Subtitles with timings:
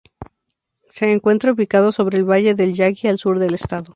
[0.89, 3.85] Se encuentra ubicado sobre el Valle del Yaqui al sur del estado.